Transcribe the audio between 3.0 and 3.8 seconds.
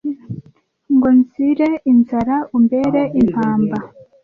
impamba